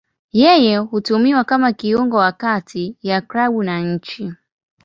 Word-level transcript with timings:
Yeye 0.31 0.77
hutumiwa 0.77 1.43
kama 1.43 1.73
kiungo 1.73 2.17
wa 2.17 2.31
kati 2.31 2.97
ya 3.01 3.21
klabu 3.21 3.63
na 3.63 3.81
nchi. 3.93 4.33